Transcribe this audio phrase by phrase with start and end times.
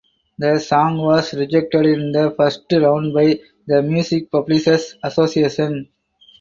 [0.39, 5.89] The song was rejected in the first round by the Music Publishers Association.